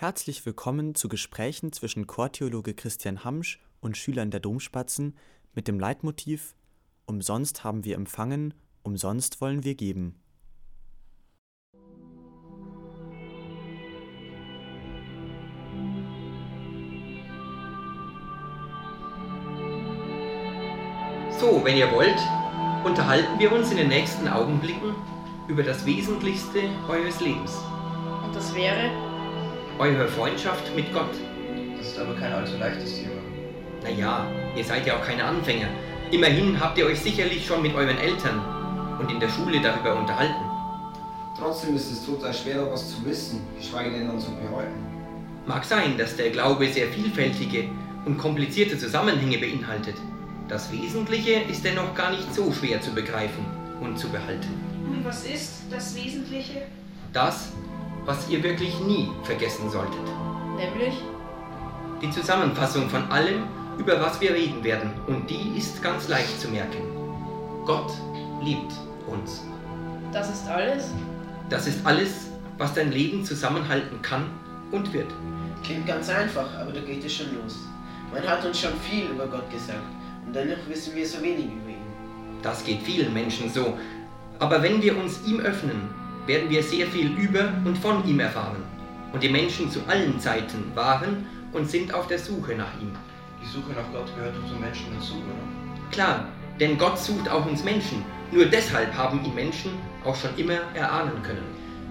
[0.00, 5.16] Herzlich willkommen zu Gesprächen zwischen Chortheologe Christian Hamsch und Schülern der Domspatzen
[5.56, 6.54] mit dem Leitmotiv
[7.06, 10.14] Umsonst haben wir empfangen, umsonst wollen wir geben.
[21.40, 22.20] So, wenn ihr wollt,
[22.84, 24.94] unterhalten wir uns in den nächsten Augenblicken
[25.48, 27.58] über das Wesentlichste eures Lebens.
[28.24, 29.07] Und das wäre?
[29.78, 31.14] Eure Freundschaft mit Gott.
[31.76, 33.12] Das ist aber kein allzu leichtes Thema.
[33.84, 34.26] Naja,
[34.56, 35.68] ihr seid ja auch keine Anfänger.
[36.10, 38.40] Immerhin habt ihr euch sicherlich schon mit euren Eltern
[38.98, 40.34] und in der Schule darüber unterhalten.
[41.38, 44.84] Trotzdem ist es total schwer, etwas zu wissen, geschweige denn dann zu behalten.
[45.46, 47.68] Mag sein, dass der Glaube sehr vielfältige
[48.04, 49.94] und komplizierte Zusammenhänge beinhaltet.
[50.48, 53.46] Das Wesentliche ist dennoch gar nicht so schwer zu begreifen
[53.80, 54.48] und zu behalten.
[54.90, 56.62] Und was ist das Wesentliche?
[57.12, 57.52] Das,
[58.08, 60.00] was ihr wirklich nie vergessen solltet.
[60.56, 60.94] Nämlich?
[62.00, 63.42] Die Zusammenfassung von allem,
[63.76, 64.92] über was wir reden werden.
[65.06, 66.78] Und die ist ganz leicht zu merken.
[67.66, 67.92] Gott
[68.42, 68.72] liebt
[69.06, 69.44] uns.
[70.10, 70.90] Das ist alles?
[71.50, 74.30] Das ist alles, was dein Leben zusammenhalten kann
[74.72, 75.12] und wird.
[75.62, 77.58] Klingt ganz einfach, aber da geht es schon los.
[78.10, 79.84] Man hat uns schon viel über Gott gesagt
[80.24, 81.92] und dennoch wissen wir so wenig über ihn.
[82.42, 83.76] Das geht vielen Menschen so.
[84.38, 85.97] Aber wenn wir uns ihm öffnen,
[86.28, 88.62] werden wir sehr viel über und von ihm erfahren.
[89.12, 92.92] Und die Menschen zu allen Zeiten waren und sind auf der Suche nach ihm.
[93.42, 95.90] Die Suche nach Gott gehört doch zum Menschen dazu, oder?
[95.90, 96.28] Klar,
[96.60, 98.04] denn Gott sucht auch uns Menschen.
[98.30, 99.70] Nur deshalb haben ihn Menschen
[100.04, 101.46] auch schon immer erahnen können.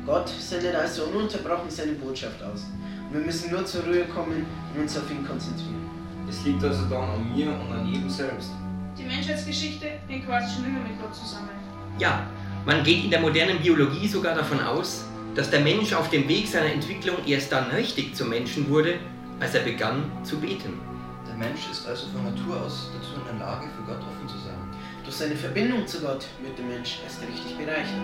[0.06, 2.68] Gott sendet also ununterbrochen seine Botschaft aus.
[3.10, 5.90] Und wir müssen nur zur Ruhe kommen und uns auf ihn konzentrieren.
[6.30, 8.52] Es liegt also dann an mir und an jedem selbst.
[8.98, 11.50] Die Menschheitsgeschichte hängt quasi schon immer mit Gott zusammen.
[11.98, 12.28] Ja,
[12.68, 16.48] man geht in der modernen Biologie sogar davon aus, dass der Mensch auf dem Weg
[16.48, 18.96] seiner Entwicklung erst dann richtig zum Menschen wurde,
[19.40, 20.78] als er begann zu beten.
[21.26, 24.38] Der Mensch ist also von Natur aus dazu in der Lage, für Gott offen zu
[24.40, 24.58] sein.
[25.06, 28.02] Durch seine Verbindung zu Gott wird der Mensch erst richtig bereichert.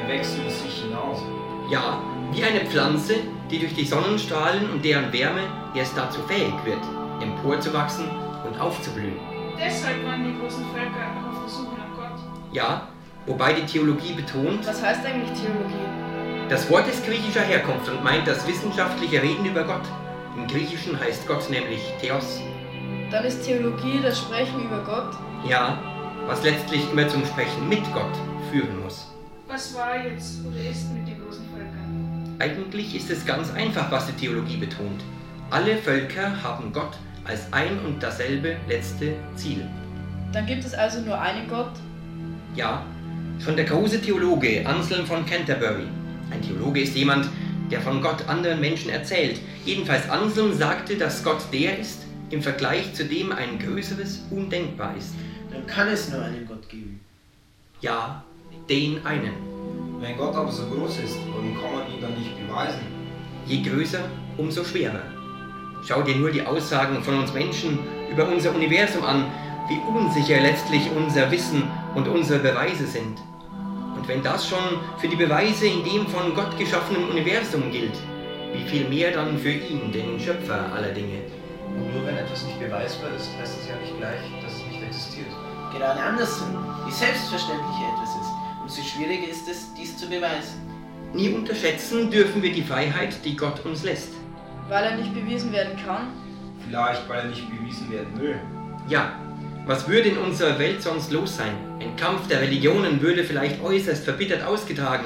[0.00, 1.22] Er wächst über sich hinaus.
[1.70, 2.02] Ja,
[2.32, 3.14] wie eine Pflanze,
[3.48, 5.42] die durch die Sonnenstrahlen und deren Wärme
[5.76, 6.82] erst dazu fähig wird,
[7.22, 8.06] emporzuwachsen
[8.44, 9.20] und aufzublühen.
[9.56, 12.18] Deshalb waren die großen Völker auf der Suche nach Gott.
[12.52, 12.88] Ja,
[13.26, 16.48] wobei die Theologie betont, Was heißt eigentlich Theologie?
[16.48, 19.82] das Wort ist griechischer Herkunft und meint das wissenschaftliche Reden über Gott.
[20.36, 22.40] Im Griechischen heißt Gott nämlich Theos.
[23.10, 25.14] Dann ist Theologie das Sprechen über Gott.
[25.48, 25.78] Ja,
[26.26, 28.12] was letztlich immer zum Sprechen mit Gott
[28.50, 29.12] führen muss.
[29.48, 32.36] Was war jetzt oder ist mit den großen Völkern?
[32.38, 35.02] Eigentlich ist es ganz einfach, was die Theologie betont.
[35.50, 39.66] Alle Völker haben Gott als ein und dasselbe letzte Ziel.
[40.32, 41.72] Dann gibt es also nur einen Gott.
[42.54, 42.82] Ja,
[43.44, 45.86] schon der große Theologe Anselm von Canterbury.
[46.30, 47.28] Ein Theologe ist jemand,
[47.70, 49.40] der von Gott anderen Menschen erzählt.
[49.64, 55.14] Jedenfalls Anselm sagte, dass Gott der ist, im Vergleich zu dem ein größeres undenkbar ist.
[55.50, 57.00] Dann kann es nur einen Gott geben.
[57.80, 58.24] Ja,
[58.68, 59.32] den einen.
[60.00, 62.80] Wenn Gott aber so groß ist, warum kann man ihn dann nicht beweisen?
[63.46, 64.00] Je größer,
[64.38, 65.02] umso schwerer.
[65.86, 67.78] Schau dir nur die Aussagen von uns Menschen
[68.10, 69.24] über unser Universum an,
[69.68, 71.64] wie unsicher letztlich unser Wissen
[71.94, 73.18] und unsere Beweise sind.
[74.02, 77.94] Und wenn das schon für die Beweise in dem von Gott geschaffenen Universum gilt,
[78.52, 81.20] wie viel mehr dann für ihn, den Schöpfer aller Dinge.
[81.68, 84.82] Und nur wenn etwas nicht beweisbar ist, heißt es ja nicht gleich, dass es nicht
[84.82, 85.28] existiert.
[85.72, 86.48] Gerade andersrum,
[86.84, 88.30] wie selbstverständlich etwas ist,
[88.62, 90.60] umso schwieriger ist es, dies zu beweisen.
[91.12, 94.14] Nie unterschätzen dürfen wir die Freiheit, die Gott uns lässt.
[94.68, 96.08] Weil er nicht bewiesen werden kann.
[96.66, 98.40] Vielleicht, weil er nicht bewiesen werden will.
[98.88, 99.12] Ja,
[99.64, 101.54] was würde in unserer Welt sonst los sein?
[101.80, 105.04] Ein Kampf der Religionen würde vielleicht äußerst verbittert ausgetragen.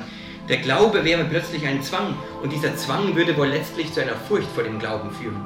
[0.49, 4.51] Der Glaube wäre plötzlich ein Zwang und dieser Zwang würde wohl letztlich zu einer Furcht
[4.55, 5.45] vor dem Glauben führen.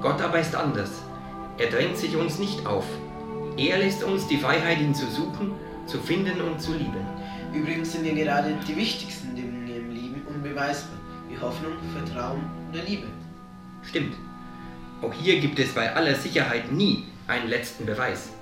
[0.00, 1.02] Gott aber ist anders.
[1.58, 2.84] Er drängt sich uns nicht auf.
[3.56, 5.52] Er lässt uns die Freiheit, ihn zu suchen,
[5.86, 7.06] zu finden und zu lieben.
[7.52, 13.06] Übrigens sind ja gerade die wichtigsten Dinge im Leben unbeweisbar, wie Hoffnung, Vertrauen oder Liebe.
[13.82, 14.14] Stimmt.
[15.02, 18.35] Auch hier gibt es bei aller Sicherheit nie einen letzten Beweis.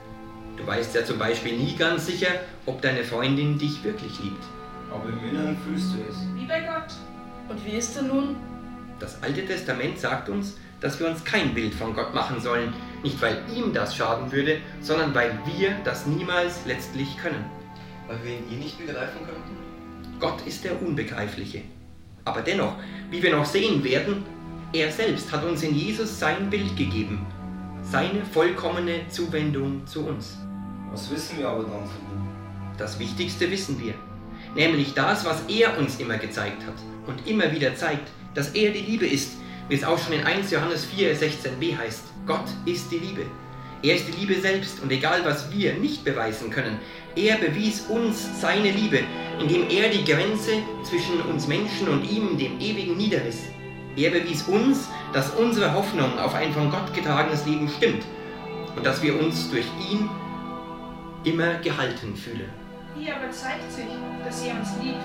[0.56, 2.28] Du weißt ja zum Beispiel nie ganz sicher,
[2.66, 4.44] ob deine Freundin dich wirklich liebt.
[4.90, 6.16] Aber im Inneren fühlst du es.
[6.34, 6.94] Wie bei Gott.
[7.48, 8.36] Und wie ist er nun?
[9.00, 12.72] Das Alte Testament sagt uns, dass wir uns kein Bild von Gott machen sollen,
[13.02, 17.44] nicht weil ihm das schaden würde, sondern weil wir das niemals letztlich können.
[18.06, 20.20] Weil wir ihn eh nicht begreifen könnten?
[20.20, 21.62] Gott ist der Unbegreifliche.
[22.24, 22.76] Aber dennoch,
[23.10, 24.24] wie wir noch sehen werden,
[24.72, 27.26] er selbst hat uns in Jesus sein Bild gegeben,
[27.90, 30.38] seine vollkommene Zuwendung zu uns.
[30.90, 32.28] Was wissen wir aber dann von ihm?
[32.78, 33.94] Das Wichtigste wissen wir,
[34.54, 36.74] nämlich das, was er uns immer gezeigt hat
[37.06, 39.36] und immer wieder zeigt, dass er die Liebe ist,
[39.68, 42.04] wie es auch schon in 1 Johannes 4, 16b heißt.
[42.26, 43.22] Gott ist die Liebe.
[43.82, 46.78] Er ist die Liebe selbst und egal was wir nicht beweisen können,
[47.16, 49.00] er bewies uns seine Liebe,
[49.40, 50.52] indem er die Grenze
[50.82, 53.42] zwischen uns Menschen und ihm, dem Ewigen, niederriss.
[53.96, 58.04] Er bewies uns, dass unsere Hoffnung auf ein von Gott getragenes Leben stimmt
[58.76, 60.10] und dass wir uns durch ihn
[61.22, 62.50] immer gehalten fühlen.
[62.98, 63.84] Hier aber zeigt sich,
[64.24, 64.98] dass er uns liebt.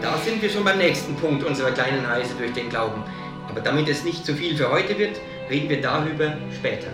[0.00, 3.02] Da sind wir schon beim nächsten Punkt unserer kleinen Reise durch den Glauben.
[3.48, 5.20] Aber damit es nicht zu viel für heute wird,
[5.50, 6.88] reden wir darüber später.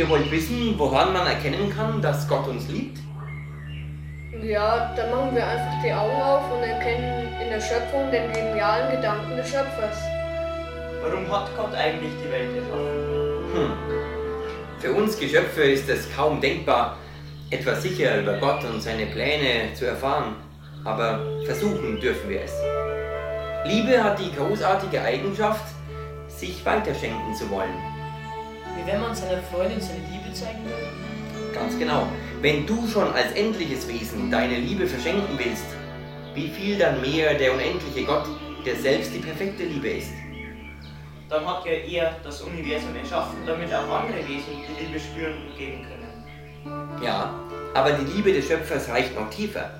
[0.00, 3.00] Ihr wollt wissen, woran man erkennen kann, dass Gott uns liebt?
[4.42, 8.96] Ja, dann machen wir einfach die Augen auf und erkennen in der Schöpfung den genialen
[8.96, 9.98] Gedanken des Schöpfers.
[11.02, 13.52] Warum hat Gott eigentlich die Welt erschaffen?
[13.52, 13.72] Hm.
[14.78, 16.96] Für uns Geschöpfe ist es kaum denkbar,
[17.50, 20.34] etwas sicher über Gott und seine Pläne zu erfahren.
[20.82, 22.54] Aber versuchen dürfen wir es.
[23.66, 25.66] Liebe hat die großartige Eigenschaft,
[26.26, 27.89] sich weiterschenken zu wollen.
[28.80, 31.52] Wie wenn man seiner Freundin seine Liebe zeigen will?
[31.52, 32.06] Ganz genau.
[32.40, 35.66] Wenn du schon als endliches Wesen deine Liebe verschenken willst,
[36.34, 38.26] wie viel dann mehr der unendliche Gott,
[38.64, 40.12] der selbst die perfekte Liebe ist?
[41.28, 45.58] Dann hat ja er das Universum erschaffen, damit auch andere Wesen die Liebe spüren und
[45.58, 47.04] geben können.
[47.04, 47.34] Ja,
[47.74, 49.70] aber die Liebe des Schöpfers reicht noch tiefer.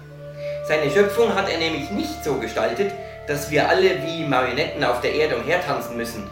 [0.69, 2.93] Seine Schöpfung hat er nämlich nicht so gestaltet,
[3.27, 6.29] dass wir alle wie Marionetten auf der Erde umhertanzen müssen,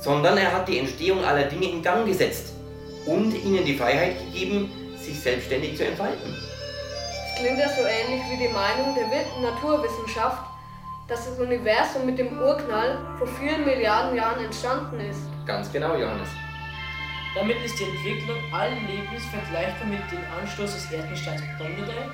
[0.00, 2.54] sondern er hat die Entstehung aller Dinge in Gang gesetzt
[3.06, 6.34] und ihnen die Freiheit gegeben, sich selbstständig zu entfalten.
[7.34, 9.06] Es klingt ja so ähnlich wie die Meinung der
[9.42, 10.42] Naturwissenschaft,
[11.08, 15.20] dass das Universum mit dem Urknall vor vielen Milliarden Jahren entstanden ist.
[15.46, 16.28] Ganz genau, Johannes.
[17.34, 22.10] Damit ist die Entwicklung allen Lebens vergleichbar mit dem Anstoß des Erdgesteins Betonmodell?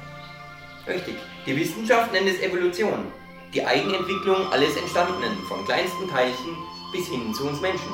[0.86, 1.16] Richtig.
[1.46, 3.06] Die Wissenschaft nennt es Evolution.
[3.52, 6.56] Die Eigenentwicklung alles Entstandenen, von kleinsten Teilchen
[6.96, 7.90] bis hin zu uns Menschen.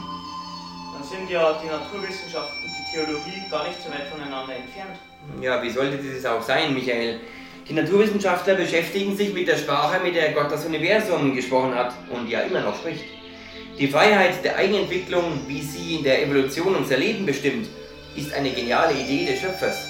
[0.93, 4.97] Dann sind ja die Naturwissenschaft und die Theologie gar nicht so weit voneinander entfernt.
[5.41, 7.21] Ja, wie sollte dieses auch sein, Michael?
[7.69, 12.29] Die Naturwissenschaftler beschäftigen sich mit der Sprache, mit der Gott das Universum gesprochen hat und
[12.29, 13.05] ja immer noch spricht.
[13.79, 17.69] Die Freiheit der Eigenentwicklung, wie sie in der Evolution unser Leben bestimmt,
[18.15, 19.89] ist eine geniale Idee des Schöpfers.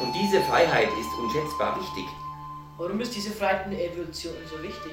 [0.00, 2.04] Und diese Freiheit ist unschätzbar wichtig.
[2.76, 4.92] Warum ist diese Freiheit in der Evolution so wichtig?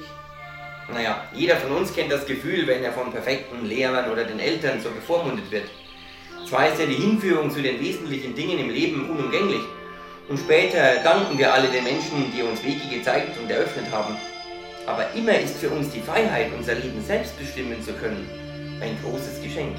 [0.92, 4.80] Naja, jeder von uns kennt das Gefühl, wenn er von perfekten Lehrern oder den Eltern
[4.80, 5.64] so bevormundet wird.
[6.48, 9.62] Zwar ist ja die Hinführung zu den wesentlichen Dingen im Leben unumgänglich.
[10.28, 14.16] Und später danken wir alle den Menschen, die uns Wege gezeigt und eröffnet haben.
[14.86, 18.28] Aber immer ist für uns die Freiheit, unser Leben selbst bestimmen zu können,
[18.80, 19.76] ein großes Geschenk.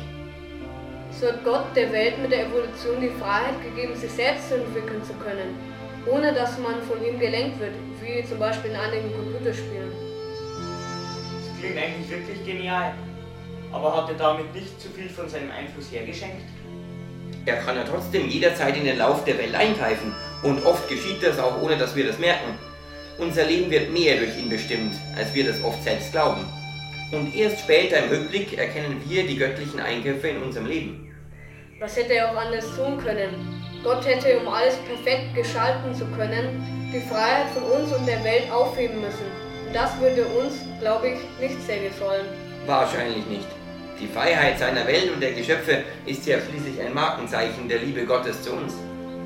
[1.12, 5.04] So hat Gott der Welt mit der Evolution die Freiheit gegeben, sich selbst zu entwickeln
[5.04, 5.56] zu können,
[6.12, 10.05] ohne dass man von ihm gelenkt wird, wie zum Beispiel in einigen Computerspielen.
[11.66, 12.94] Das klingt eigentlich wirklich genial.
[13.72, 16.44] Aber hat er damit nicht zu viel von seinem Einfluss hergeschenkt?
[17.46, 21.40] Er kann ja trotzdem jederzeit in den Lauf der Welt eingreifen und oft geschieht das
[21.40, 22.58] auch ohne dass wir das merken.
[23.18, 26.46] Unser Leben wird mehr durch ihn bestimmt, als wir das oft selbst glauben.
[27.12, 31.16] Und erst später im Rückblick erkennen wir die göttlichen Eingriffe in unserem Leben.
[31.80, 33.64] Was hätte er auch anders tun können?
[33.84, 38.52] Gott hätte, um alles perfekt gestalten zu können, die Freiheit von uns und der Welt
[38.52, 39.45] aufheben müssen.
[39.76, 42.28] Das würde uns, glaube ich, nicht sehr gefallen.
[42.66, 43.48] Wahrscheinlich nicht.
[44.00, 48.42] Die Freiheit seiner Welt und der Geschöpfe ist ja schließlich ein Markenzeichen der Liebe Gottes
[48.42, 48.76] zu uns.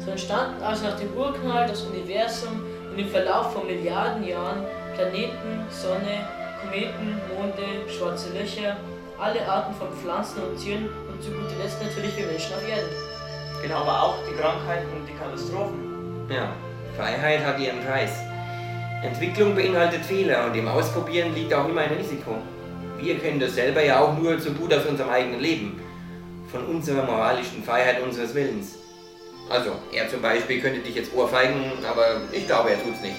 [0.03, 4.65] So entstanden also nach dem Urknall das Universum und im Verlauf von Milliarden Jahren
[4.95, 6.25] Planeten, Sonne,
[6.63, 8.75] Kometen, Monde, schwarze Löcher,
[9.19, 12.89] alle Arten von Pflanzen und Tieren und zu guter Letzt natürlich wir Menschen auf Erden.
[13.61, 16.27] Genau, aber auch die Krankheiten und die Katastrophen.
[16.27, 16.53] Ja,
[16.97, 18.28] Freiheit hat ihren Preis.
[19.01, 22.35] Entwicklung beinhaltet Fehler und im Ausprobieren liegt auch immer ein Risiko.
[22.97, 25.79] Wir kennen das selber ja auch nur zu gut aus unserem eigenen Leben,
[26.51, 28.75] von unserer moralischen Freiheit unseres Willens.
[29.49, 33.15] Also, er zum Beispiel könnte dich jetzt ohrfeigen, aber ich glaube, er tut's nicht.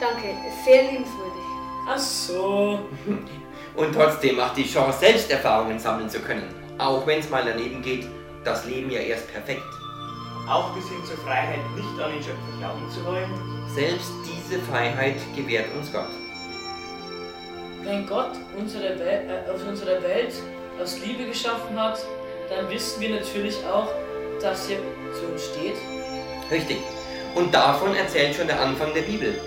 [0.00, 1.42] Danke, ist sehr liebenswürdig.
[1.88, 2.80] Ach so.
[3.76, 6.54] Und trotzdem macht die Chance, selbst Erfahrungen sammeln zu können.
[6.78, 8.06] Auch wenn es mal daneben geht,
[8.44, 9.62] das Leben ja erst perfekt.
[10.48, 13.30] Auch bis hin zur Freiheit, nicht an den Schöpfer glauben zu wollen.
[13.74, 16.08] Selbst diese Freiheit gewährt uns Gott.
[17.84, 20.32] Wenn Gott unsere äh, auf unserer Welt
[20.80, 21.98] aus Liebe geschaffen hat,
[22.48, 23.88] dann wissen wir natürlich auch,
[24.40, 24.78] dass er
[25.12, 25.76] zu uns steht.
[26.50, 26.78] Richtig.
[27.34, 29.38] Und davon erzählt schon der Anfang der Bibel.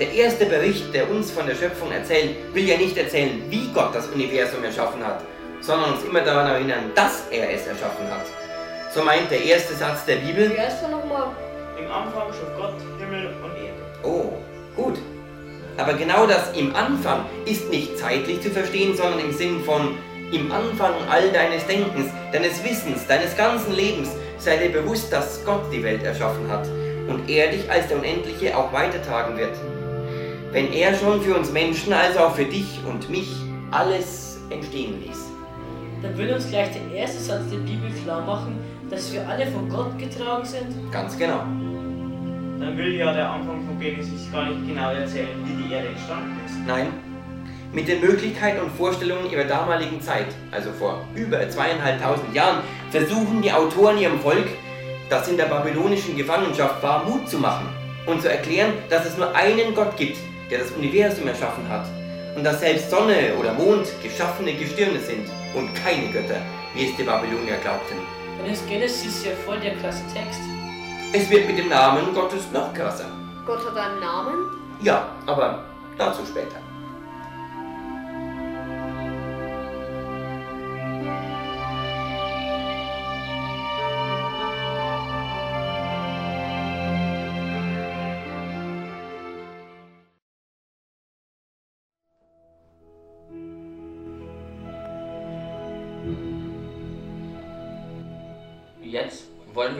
[0.00, 3.94] Der erste Bericht, der uns von der Schöpfung erzählt, will ja nicht erzählen, wie Gott
[3.94, 5.22] das Universum erschaffen hat,
[5.60, 8.39] sondern uns immer daran erinnern, dass er es erschaffen hat.
[8.92, 10.50] So meint der erste Satz der Bibel.
[10.50, 11.28] Wie heißt er nochmal?
[11.78, 13.78] Im Anfang schuf Gott Himmel und Erde.
[14.02, 14.32] Oh,
[14.74, 14.98] gut.
[15.76, 19.96] Aber genau das im Anfang ist nicht zeitlich zu verstehen, sondern im Sinn von
[20.32, 25.72] im Anfang all deines Denkens, deines Wissens, deines ganzen Lebens, sei dir bewusst, dass Gott
[25.72, 26.66] die Welt erschaffen hat
[27.08, 29.56] und er dich als der Unendliche auch weitertragen wird.
[30.50, 33.30] Wenn er schon für uns Menschen, also auch für dich und mich,
[33.70, 35.26] alles entstehen ließ.
[36.02, 38.58] Dann will uns gleich der erste Satz der Bibel klar machen,
[38.90, 40.92] dass wir alle von Gott getragen sind.
[40.92, 41.38] Ganz genau.
[42.58, 46.38] Dann will ja der Anfang von Genesis gar nicht genau erzählen, wie die Erde entstanden
[46.44, 46.56] ist.
[46.66, 46.88] Nein,
[47.72, 52.58] mit den Möglichkeiten und Vorstellungen ihrer damaligen Zeit, also vor über zweieinhalbtausend Jahren,
[52.90, 54.48] versuchen die Autoren ihrem Volk,
[55.08, 57.68] das in der babylonischen Gefangenschaft war, Mut zu machen
[58.06, 60.18] und zu erklären, dass es nur einen Gott gibt,
[60.50, 61.86] der das Universum erschaffen hat
[62.36, 66.40] und dass selbst Sonne oder Mond geschaffene Gestirne sind und keine Götter,
[66.74, 67.96] wie es die Babylonier glaubten.
[68.40, 70.40] Dann ist Genesis ja voll der klasse Text.
[71.12, 73.04] Es wird mit dem Namen Gottes noch krasser.
[73.44, 74.46] Gott hat einen Namen?
[74.80, 75.62] Ja, aber
[75.98, 76.56] dazu später.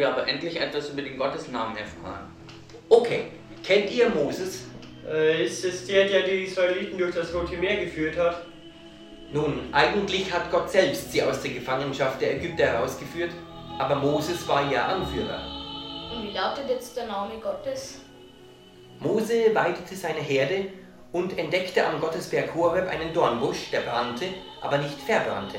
[0.01, 2.35] Wir aber endlich etwas über den Gottesnamen erfahren.
[2.89, 3.27] Okay,
[3.63, 4.67] kennt ihr Moses?
[5.09, 8.43] Äh, ist es der, der die Israeliten durch das Rote Meer geführt hat?
[9.33, 13.31] Nun, eigentlich hat Gott selbst sie aus der Gefangenschaft der Ägypter herausgeführt,
[13.79, 15.41] aber Moses war ihr Anführer.
[16.13, 18.01] Und wie lautet jetzt der Name Gottes?
[18.99, 20.67] Mose weidete seine Herde
[21.13, 24.27] und entdeckte am Gottesberg Horeb einen Dornbusch, der brannte,
[24.61, 25.59] aber nicht verbrannte.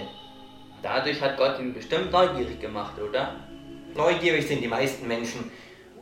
[0.84, 3.36] Dadurch hat Gott ihn bestimmt neugierig gemacht, oder?
[3.96, 5.52] Neugierig sind die meisten Menschen.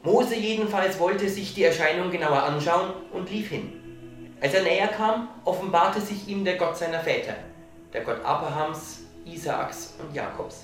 [0.03, 3.73] Mose jedenfalls wollte sich die Erscheinung genauer anschauen und lief hin.
[4.41, 7.35] Als er näher kam, offenbarte sich ihm der Gott seiner Väter,
[7.91, 10.63] der Gott Abrahams, Isaaks und Jakobs.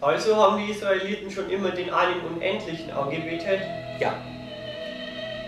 [0.00, 3.60] Also haben die Israeliten schon immer den einen Unendlichen angebetet?
[3.98, 4.14] Ja.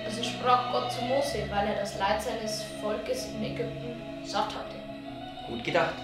[0.05, 4.77] Also sprach Gott zu Mose, weil er das Leid seines Volkes in Ägypten satt hatte.
[5.49, 5.95] Gut gedacht.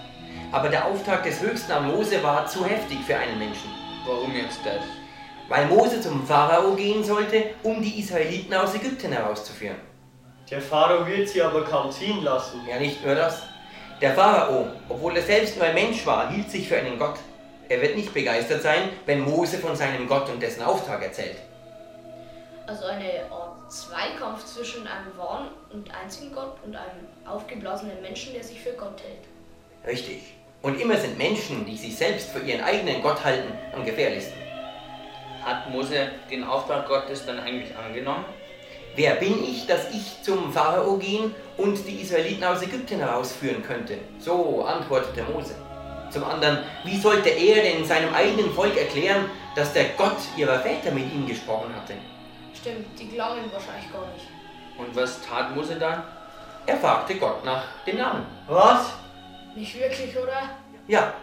[0.51, 3.69] Aber der Auftrag des Höchsten an Mose war zu heftig für einen Menschen.
[4.09, 4.81] Warum jetzt das?
[5.49, 9.77] Weil Mose zum Pharao gehen sollte, um die Israeliten aus Ägypten herauszuführen.
[10.49, 12.61] Der Pharao wird sie aber kaum ziehen lassen.
[12.67, 13.43] Ja, nicht nur das.
[14.01, 17.19] Der Pharao, obwohl er selbst nur ein Mensch war, hielt sich für einen Gott.
[17.67, 21.37] Er wird nicht begeistert sein, wenn Mose von seinem Gott und dessen Auftrag erzählt.
[22.65, 28.43] Also eine Art Zweikampf zwischen einem wahren und einzigen Gott und einem aufgeblasenen Menschen, der
[28.43, 29.85] sich für Gott hält.
[29.85, 30.33] Richtig.
[30.61, 34.37] Und immer sind Menschen, die sich selbst für ihren eigenen Gott halten, am gefährlichsten.
[35.43, 38.25] Hat Mose den Auftrag Gottes dann eigentlich angenommen?
[38.95, 43.97] Wer bin ich, dass ich zum Pharao gehen und die Israeliten aus Ägypten herausführen könnte?
[44.19, 45.55] So antwortete Mose.
[46.09, 50.91] Zum anderen, wie sollte er denn seinem eigenen Volk erklären, dass der Gott ihrer Väter
[50.91, 51.93] mit ihm gesprochen hatte?
[52.53, 54.27] Stimmt, die glauben wahrscheinlich gar nicht.
[54.77, 56.03] Und was tat Mose dann?
[56.65, 58.25] Er fragte Gott nach dem Namen.
[58.47, 58.93] Was?
[59.55, 60.49] Nicht wirklich, oder?
[60.87, 61.13] Ja.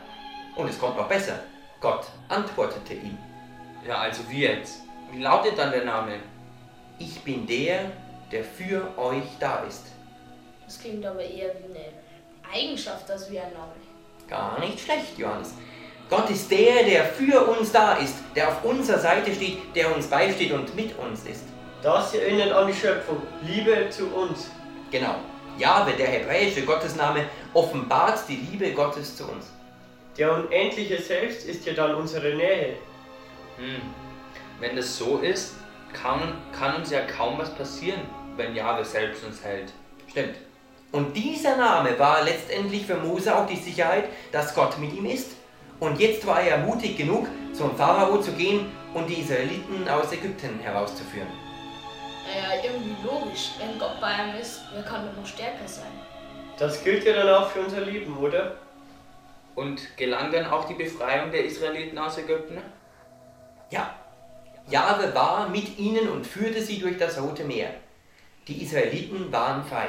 [0.56, 1.40] Und es kommt noch besser.
[1.80, 3.18] Gott antwortete ihm.
[3.86, 4.82] Ja, also wie jetzt?
[5.12, 6.18] Wie lautet dann der Name?
[6.98, 7.90] Ich bin der,
[8.32, 9.86] der für euch da ist.
[10.64, 11.92] Das klingt aber eher wie eine
[12.52, 13.72] Eigenschaft als wie ein Name.
[14.28, 15.54] Gar nicht schlecht, Johannes.
[16.08, 20.06] Gott ist der, der für uns da ist, der auf unserer Seite steht, der uns
[20.06, 21.44] beisteht und mit uns ist.
[21.82, 23.22] Das erinnert an die Schöpfung.
[23.42, 24.50] Liebe zu uns.
[24.90, 25.16] Genau.
[25.58, 29.46] Jahwe, der hebräische Gottesname, offenbart die Liebe Gottes zu uns.
[30.18, 32.76] Der Unendliche selbst ist ja dann unsere Nähe.
[33.58, 33.80] Hm.
[34.60, 35.54] Wenn es so ist,
[35.92, 38.00] kann, kann uns ja kaum was passieren,
[38.36, 39.72] wenn Jahwe selbst uns hält.
[40.08, 40.36] Stimmt.
[40.92, 45.32] Und dieser Name war letztendlich für Mose auch die Sicherheit, dass Gott mit ihm ist.
[45.80, 50.58] Und jetzt war er mutig genug, zum Pharao zu gehen und die Israeliten aus Ägypten
[50.60, 51.28] herauszuführen.
[52.26, 53.52] Naja, irgendwie logisch.
[53.58, 55.92] Wenn Gott bei einem ist, wer kann doch noch stärker sein?
[56.58, 58.56] Das gilt ja dann auch für unser Leben, oder?
[59.54, 62.58] Und gelang dann auch die Befreiung der Israeliten aus Ägypten?
[63.70, 63.94] Ja.
[64.68, 67.70] Jahwe war mit ihnen und führte sie durch das Rote Meer.
[68.48, 69.88] Die Israeliten waren frei.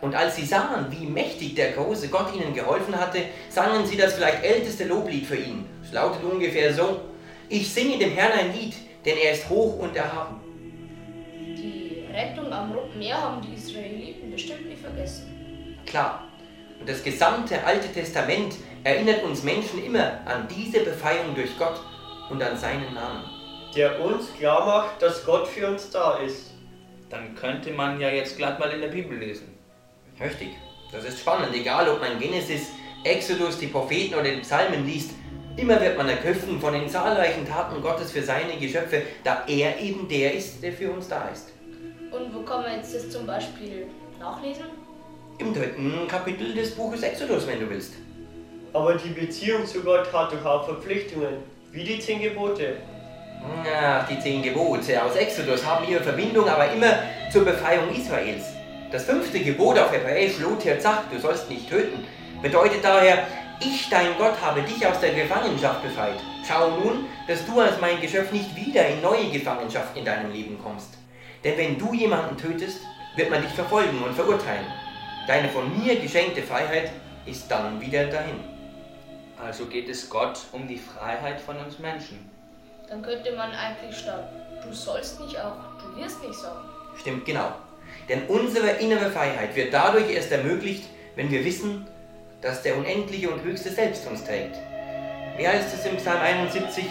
[0.00, 4.14] Und als sie sahen, wie mächtig der große Gott ihnen geholfen hatte, sangen sie das
[4.14, 5.66] vielleicht älteste Loblied für ihn.
[5.82, 7.00] Es lautet ungefähr so,
[7.48, 10.43] ich singe dem Herrn ein Lied, denn er ist hoch und erhaben.
[12.14, 15.76] Rettung am Roten Meer haben die Israeliten bestimmt nicht vergessen.
[15.84, 16.28] Klar.
[16.78, 18.54] Und das gesamte Alte Testament
[18.84, 21.80] erinnert uns Menschen immer an diese Befreiung durch Gott
[22.30, 23.24] und an seinen Namen.
[23.74, 26.52] Der uns klar macht, dass Gott für uns da ist.
[27.10, 29.48] Dann könnte man ja jetzt glatt mal in der Bibel lesen.
[30.20, 30.50] Richtig.
[30.92, 32.68] Das ist spannend, egal ob man Genesis,
[33.02, 35.10] Exodus, die Propheten oder die Psalmen liest.
[35.56, 40.08] Immer wird man ergriffen von den zahlreichen Taten Gottes für seine Geschöpfe, da er eben
[40.08, 41.53] der ist, der für uns da ist.
[42.34, 43.86] Wo kann man jetzt das zum Beispiel
[44.18, 44.64] nachlesen?
[45.38, 47.94] Im dritten Kapitel des Buches Exodus, wenn du willst.
[48.72, 51.36] Aber die Beziehung zu Gott hat doch auch Verpflichtungen,
[51.70, 52.76] wie die zehn Gebote.
[53.64, 56.98] Ach, die zehn Gebote aus Exodus haben ihre Verbindung aber immer
[57.30, 58.46] zur Befreiung Israels.
[58.90, 62.04] Das fünfte Gebot auf Hebräisch Lothar sagt, du sollst nicht töten,
[62.42, 63.26] bedeutet daher,
[63.60, 66.18] ich, dein Gott, habe dich aus der Gefangenschaft befreit.
[66.46, 70.58] Schau nun, dass du als mein Geschöpf nicht wieder in neue Gefangenschaft in deinem Leben
[70.62, 70.93] kommst.
[71.44, 72.80] Denn wenn du jemanden tötest,
[73.16, 74.66] wird man dich verfolgen und verurteilen.
[75.28, 76.90] Deine von mir geschenkte Freiheit
[77.26, 78.40] ist dann wieder dahin.
[79.38, 82.30] Also geht es Gott um die Freiheit von uns Menschen.
[82.88, 84.30] Dann könnte man eigentlich statt
[84.66, 86.68] du sollst nicht auch, du wirst nicht sagen.
[86.98, 87.52] Stimmt genau.
[88.08, 90.84] Denn unsere innere Freiheit wird dadurch erst ermöglicht,
[91.16, 91.86] wenn wir wissen,
[92.40, 94.56] dass der unendliche und höchste Selbst uns trägt.
[95.36, 96.84] Wie heißt es im Psalm 71?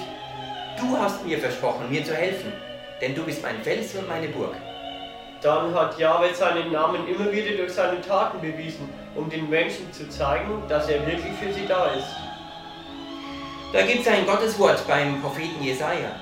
[0.80, 2.52] Du hast mir versprochen, mir zu helfen,
[3.02, 4.56] denn du bist mein Fels und meine Burg.
[5.44, 10.08] Dann hat Jahwe seinen Namen immer wieder durch seine Taten bewiesen, um den Menschen zu
[10.08, 12.08] zeigen, dass er wirklich für sie da ist.
[13.74, 16.16] Da gibt es ein Gotteswort beim Propheten Jesaja.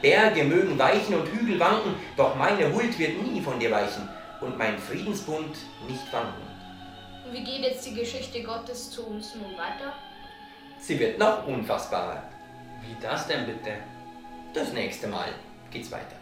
[0.00, 4.08] Berge mögen weichen und Hügel wanken, doch meine Huld wird nie von dir weichen
[4.40, 6.42] und mein Friedensbund nicht wanken.
[7.26, 9.92] Und wie geht jetzt die Geschichte Gottes zu uns nun weiter?
[10.78, 12.22] Sie wird noch unfassbarer.
[12.80, 13.72] Wie das denn bitte?
[14.54, 15.34] Das nächste Mal
[15.70, 16.17] geht's weiter.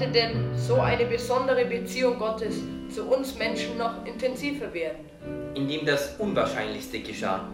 [0.00, 2.54] Konnte denn so eine besondere Beziehung Gottes
[2.88, 5.04] zu uns Menschen noch intensiver werden?
[5.54, 7.46] Indem das Unwahrscheinlichste geschah.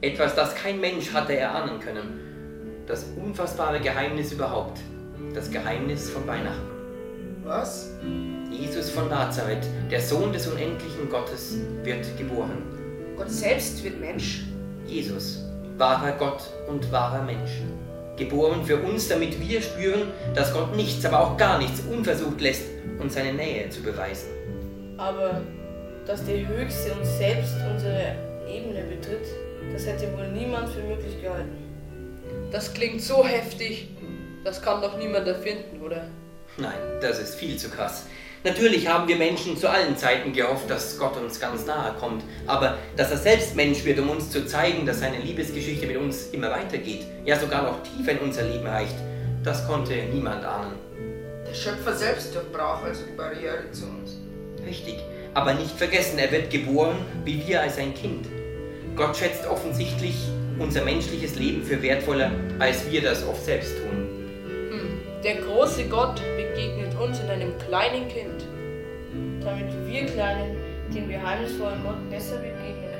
[0.00, 2.82] Etwas, das kein Mensch hatte erahnen können.
[2.88, 4.80] Das unfassbare Geheimnis überhaupt.
[5.32, 6.68] Das Geheimnis von Weihnachten.
[7.44, 7.92] Was?
[8.50, 12.64] Jesus von Nazareth, der Sohn des unendlichen Gottes, wird geboren.
[13.16, 14.42] Gott selbst wird Mensch.
[14.86, 15.44] Jesus,
[15.78, 17.60] wahrer Gott und wahrer Mensch.
[18.24, 22.64] Geboren für uns, damit wir spüren, dass Gott nichts, aber auch gar nichts unversucht lässt,
[23.00, 24.28] uns seine Nähe zu beweisen.
[24.96, 25.40] Aber
[26.06, 28.14] dass der Höchste uns selbst unsere
[28.48, 29.26] Ebene betritt,
[29.72, 31.56] das hätte wohl niemand für möglich gehalten.
[32.50, 33.88] Das klingt so heftig,
[34.44, 36.06] das kann doch niemand erfinden, oder?
[36.58, 38.06] Nein, das ist viel zu krass.
[38.44, 42.76] Natürlich haben wir Menschen zu allen Zeiten gehofft, dass Gott uns ganz nahe kommt, aber
[42.96, 46.50] dass er selbst Mensch wird, um uns zu zeigen, dass seine Liebesgeschichte mit uns immer
[46.50, 48.96] weitergeht, ja sogar noch tiefer in unser Leben reicht,
[49.44, 50.74] das konnte niemand ahnen.
[51.48, 54.16] Der Schöpfer selbst durchbrach also die Barriere zu uns.
[54.66, 54.96] Richtig,
[55.34, 58.26] aber nicht vergessen, er wird geboren wie wir als ein Kind.
[58.96, 60.16] Gott schätzt offensichtlich
[60.58, 64.08] unser menschliches Leben für wertvoller, als wir das oft selbst tun.
[64.70, 65.00] Hm.
[65.22, 68.31] Der große Gott begegnet uns in einem kleinen Kind,
[69.44, 70.56] damit wir Kleinen
[70.94, 72.90] dem geheimnisvollen Gott besser begegnen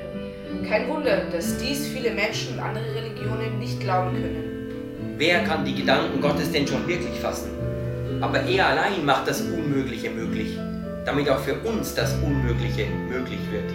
[0.51, 0.69] können.
[0.69, 5.15] Kein Wunder, dass dies viele Menschen und andere Religionen nicht glauben können.
[5.17, 7.51] Wer kann die Gedanken Gottes denn schon wirklich fassen?
[8.21, 10.57] Aber er allein macht das Unmögliche möglich,
[11.05, 13.71] damit auch für uns das Unmögliche möglich wird.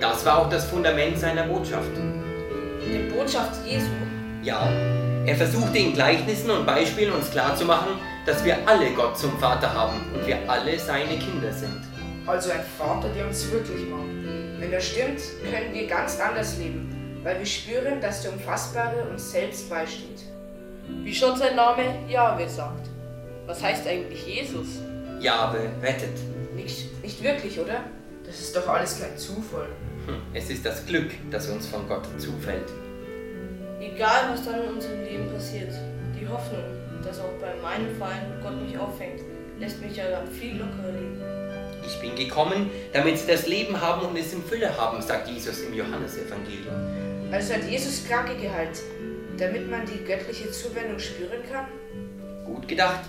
[0.00, 1.90] Das war auch das Fundament seiner Botschaft.
[2.80, 3.86] Die Botschaft Jesu?
[4.42, 4.68] Ja,
[5.26, 7.94] er versuchte in Gleichnissen und Beispielen uns klarzumachen,
[8.24, 11.82] dass wir alle Gott zum Vater haben und wir alle seine Kinder sind.
[12.28, 14.04] Also ein Vater, der uns wirklich mag.
[14.60, 15.18] Wenn das stimmt,
[15.50, 20.20] können wir ganz anders leben, weil wir spüren, dass der Unfassbare uns selbst beisteht.
[21.02, 22.86] Wie schon sein Name Jahwe sagt.
[23.46, 24.66] Was heißt eigentlich Jesus?
[25.20, 26.18] Jahwe rettet.
[26.54, 27.80] Nicht, nicht wirklich, oder?
[28.26, 29.68] Das ist doch alles kein Zufall.
[30.06, 32.68] Hm, Es ist das Glück, das uns von Gott zufällt.
[33.80, 35.72] Egal, was dann in unserem Leben passiert,
[36.18, 36.64] die Hoffnung,
[37.02, 39.20] dass auch bei meinem Fallen Gott mich auffängt,
[39.58, 41.22] lässt mich ja dann viel lockerer leben.
[41.88, 45.60] Ich bin gekommen, damit sie das Leben haben und es in Fülle haben, sagt Jesus
[45.60, 47.32] im Johannesevangelium.
[47.32, 48.78] Also hat Jesus Kranke geheilt,
[49.38, 51.64] damit man die göttliche Zuwendung spüren kann?
[52.44, 53.00] Gut gedacht.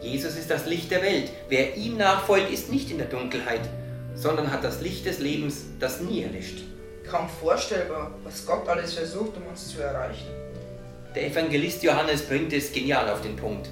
[0.00, 1.30] Jesus ist das Licht der Welt.
[1.48, 3.68] Wer ihm nachfolgt, ist nicht in der Dunkelheit,
[4.14, 6.60] sondern hat das Licht des Lebens, das nie erlischt.
[7.08, 10.28] Kaum vorstellbar, was Gott alles versucht, um uns zu erreichen.
[11.16, 13.68] Der Evangelist Johannes bringt es genial auf den Punkt.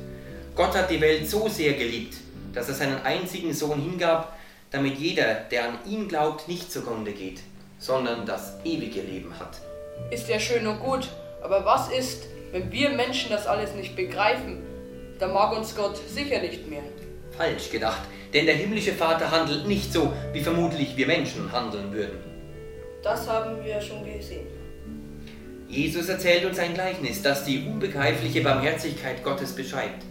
[0.56, 2.16] Gott hat die Welt so sehr geliebt,
[2.52, 4.36] dass er seinen einzigen Sohn hingab,
[4.70, 7.40] damit jeder, der an ihn glaubt, nicht zugrunde geht,
[7.78, 9.60] sondern das ewige Leben hat.
[10.10, 11.08] Ist ja schön und gut,
[11.42, 14.62] aber was ist, wenn wir Menschen das alles nicht begreifen?
[15.18, 16.82] Da mag uns Gott sicher nicht mehr.
[17.36, 18.02] Falsch gedacht,
[18.32, 22.18] denn der himmlische Vater handelt nicht so, wie vermutlich wir Menschen handeln würden.
[23.02, 24.46] Das haben wir schon gesehen.
[25.68, 30.04] Jesus erzählt uns ein Gleichnis, das die unbegreifliche Barmherzigkeit Gottes beschreibt.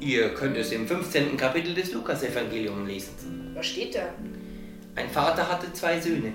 [0.00, 1.36] Ihr könnt es im 15.
[1.36, 3.41] Kapitel des Lukasevangeliums lesen.
[3.62, 4.00] Was steht da?
[4.96, 6.32] Ein Vater hatte zwei Söhne.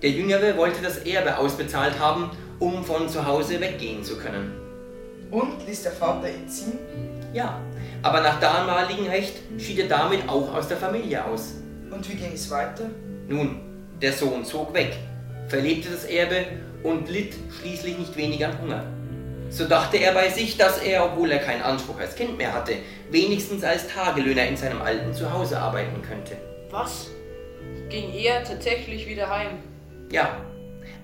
[0.00, 4.50] Der Jüngere wollte das Erbe ausbezahlt haben, um von zu Hause weggehen zu können.
[5.30, 6.78] Und ließ der Vater ihn ziehen?
[7.34, 7.60] Ja,
[8.00, 11.56] aber nach damaligem Recht schied er damit auch aus der Familie aus.
[11.90, 12.88] Und wie ging es weiter?
[13.28, 13.60] Nun,
[14.00, 14.96] der Sohn zog weg,
[15.48, 16.46] verlebte das Erbe
[16.82, 18.84] und litt schließlich nicht wenig an Hunger.
[19.50, 22.76] So dachte er bei sich, dass er, obwohl er keinen Anspruch als Kind mehr hatte,
[23.10, 26.38] wenigstens als Tagelöhner in seinem alten Zuhause arbeiten könnte.
[26.74, 27.06] Was?
[27.88, 29.58] Ging er tatsächlich wieder heim?
[30.10, 30.40] Ja.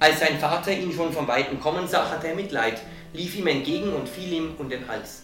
[0.01, 2.81] Als sein Vater ihn schon von Weitem kommen sah, hatte er Mitleid,
[3.13, 5.23] lief ihm entgegen und fiel ihm um den Hals.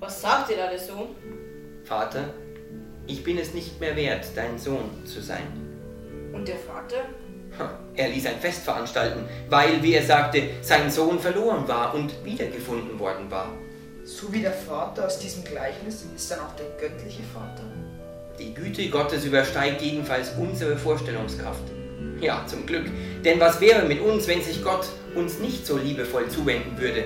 [0.00, 1.08] Was sagte da der Sohn?
[1.84, 2.30] Vater,
[3.06, 5.46] ich bin es nicht mehr wert, dein Sohn zu sein.
[6.32, 7.04] Und der Vater?
[7.94, 12.98] Er ließ ein Fest veranstalten, weil, wie er sagte, sein Sohn verloren war und wiedergefunden
[12.98, 13.52] worden war.
[14.02, 17.64] So wie der Vater aus diesem Gleichnis ist dann auch der göttliche Vater.
[18.38, 21.62] Die Güte Gottes übersteigt jedenfalls unsere Vorstellungskraft.
[22.20, 22.84] Ja, zum Glück.
[23.24, 27.04] Denn was wäre mit uns, wenn sich Gott uns nicht so liebevoll zuwenden würde?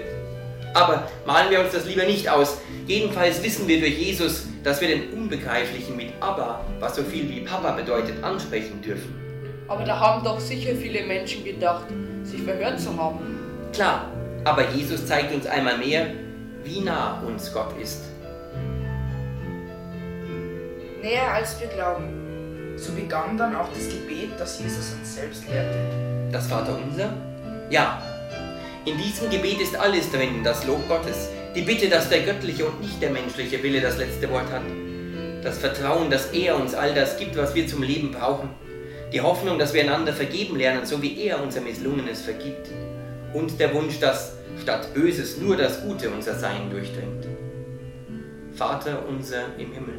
[0.74, 2.58] Aber malen wir uns das lieber nicht aus.
[2.86, 7.40] Jedenfalls wissen wir durch Jesus, dass wir den Unbegreiflichen mit Abba, was so viel wie
[7.40, 9.14] Papa bedeutet, ansprechen dürfen.
[9.68, 11.86] Aber da haben doch sicher viele Menschen gedacht,
[12.24, 13.38] sich verhört zu haben.
[13.72, 14.10] Klar,
[14.44, 16.06] aber Jesus zeigt uns einmal mehr,
[16.64, 18.02] wie nah uns Gott ist.
[21.02, 22.76] Näher als wir glauben.
[22.76, 26.30] So begann dann auch das Gebet, das Jesus uns selbst lehrte.
[26.30, 27.12] Das Vaterunser?
[27.70, 28.02] Ja.
[28.84, 32.80] In diesem Gebet ist alles drin, das Lob Gottes, die Bitte, dass der göttliche und
[32.80, 34.62] nicht der menschliche Wille das letzte Wort hat,
[35.42, 38.50] das Vertrauen, dass er uns all das gibt, was wir zum Leben brauchen,
[39.12, 42.68] die Hoffnung, dass wir einander vergeben lernen, so wie er unser Misslungenes vergibt,
[43.32, 47.26] und der Wunsch, dass statt Böses nur das Gute unser Sein durchdringt.
[48.54, 49.98] Vater unser im Himmel,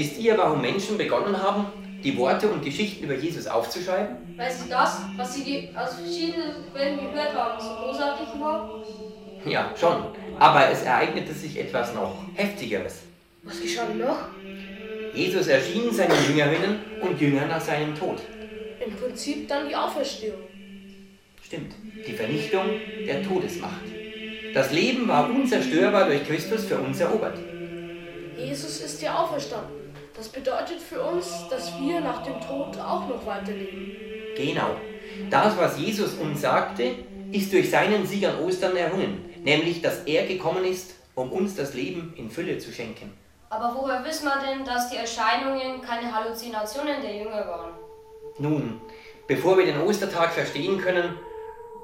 [0.00, 1.66] Wisst ihr, warum Menschen begonnen haben,
[2.02, 4.16] die Worte und Geschichten über Jesus aufzuschreiben?
[4.34, 8.82] Weil sie das, was sie aus verschiedenen Quellen gehört haben, so großartig war?
[9.44, 10.04] Ja, schon.
[10.38, 13.00] Aber es ereignete sich etwas noch Heftigeres.
[13.42, 14.20] Was geschah noch?
[15.12, 18.20] Jesus erschien seinen Jüngerinnen und Jüngern nach seinem Tod.
[18.82, 20.40] Im Prinzip dann die Auferstehung.
[21.44, 21.74] Stimmt,
[22.08, 22.64] die Vernichtung
[23.06, 23.84] der Todesmacht.
[24.54, 27.36] Das Leben war unzerstörbar durch Christus für uns erobert.
[28.38, 29.79] Jesus ist ja auferstanden.
[30.20, 33.96] Das bedeutet für uns, dass wir nach dem Tod auch noch weiterleben.
[34.36, 34.76] Genau.
[35.30, 36.94] Das, was Jesus uns sagte,
[37.32, 41.72] ist durch seinen Sieg an Ostern errungen, nämlich, dass er gekommen ist, um uns das
[41.72, 43.14] Leben in Fülle zu schenken.
[43.48, 47.72] Aber woher wissen wir denn, dass die Erscheinungen keine Halluzinationen der Jünger waren?
[48.38, 48.78] Nun,
[49.26, 51.14] bevor wir den Ostertag verstehen können,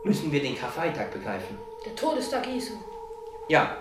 [0.05, 1.57] müssen wir den Karfreitag begreifen.
[1.87, 2.75] Der Todestag Jesu.
[3.49, 3.79] Ja,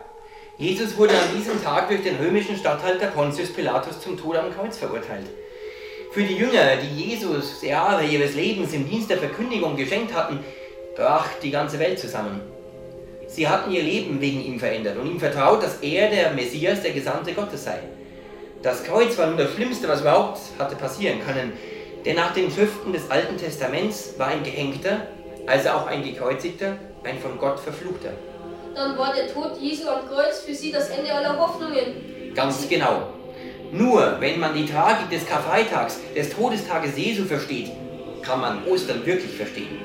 [0.57, 4.77] Jesus wurde an diesem Tag durch den römischen Statthalter Pontius Pilatus zum Tod am Kreuz
[4.77, 5.25] verurteilt.
[6.13, 10.39] Für die Jünger, die Jesus Jahre ihres Lebens im Dienst der Verkündigung geschenkt hatten,
[10.95, 12.39] brach die ganze Welt zusammen.
[13.27, 16.93] Sie hatten ihr Leben wegen ihm verändert und ihm vertraut, dass er der Messias, der
[16.93, 17.79] Gesandte Gottes sei.
[18.61, 21.51] Das Kreuz war nun das Schlimmste, was überhaupt hatte passieren können.
[22.05, 25.01] Denn nach den Schriften des Alten Testaments war ein Gehängter,
[25.47, 28.13] also auch ein Gekreuzigter, ein von Gott verfluchter.
[28.75, 32.33] Dann war der Tod Jesu am Kreuz für sie das Ende aller Hoffnungen.
[32.35, 33.07] Ganz genau.
[33.71, 37.71] Nur wenn man die Tragik des Karfreitags, des Todestages Jesu versteht,
[38.21, 39.79] kann man Ostern wirklich verstehen.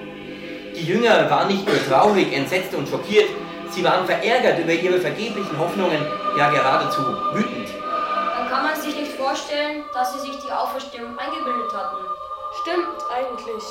[0.74, 3.28] Die Jünger waren nicht nur traurig, entsetzt und schockiert,
[3.70, 6.04] sie waren verärgert über ihre vergeblichen Hoffnungen,
[6.36, 7.00] ja geradezu
[7.32, 7.68] wütend.
[8.36, 12.04] Dann kann man sich nicht vorstellen, dass sie sich die Auferstehung eingebildet hatten.
[12.62, 13.64] Stimmt eigentlich,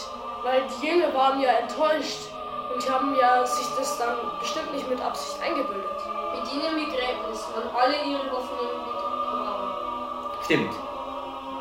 [0.44, 2.30] weil die Jünger waren ja enttäuscht
[2.74, 6.00] und haben ja sich das dann bestimmt nicht mit Absicht eingebildet.
[6.34, 10.44] Mit ihnen Begräbnis waren alle ihre Hoffnungen begraben.
[10.46, 10.74] Stimmt.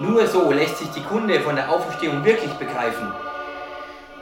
[0.01, 3.13] Nur so lässt sich die Kunde von der Auferstehung wirklich begreifen.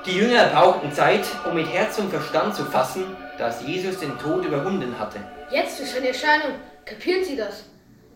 [0.07, 4.44] Die Jünger brauchten Zeit, um mit Herz und Verstand zu fassen, dass Jesus den Tod
[4.44, 5.18] überwunden hatte.
[5.51, 7.64] Jetzt durch seine Erscheinung kapieren sie das.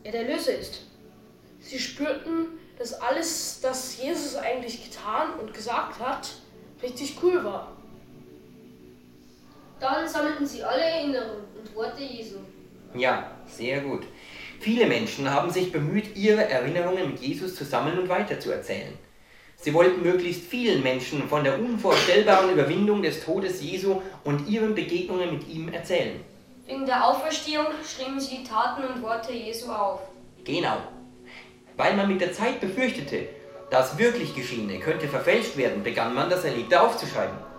[0.04, 0.82] Er der Löser ist.
[1.58, 6.30] Sie spürten, dass alles, das Jesus eigentlich getan und gesagt hat,
[6.82, 7.76] richtig cool war.
[9.80, 12.36] Dann sammelten sie alle Erinnerungen und Worte Jesu.
[12.94, 14.02] Ja, sehr gut.
[14.60, 18.92] Viele Menschen haben sich bemüht, ihre Erinnerungen mit Jesus zu sammeln und weiterzuerzählen.
[19.56, 25.32] Sie wollten möglichst vielen Menschen von der unvorstellbaren Überwindung des Todes Jesu und ihren Begegnungen
[25.32, 26.20] mit ihm erzählen.
[26.66, 30.00] Wegen der Auferstehung schrieben sie die Taten und Worte Jesu auf.
[30.44, 30.76] Genau.
[31.76, 33.28] Weil man mit der Zeit befürchtete,
[33.70, 37.49] das wirklich Geschehene könnte verfälscht werden, begann man das Erlebte aufzuschreiben.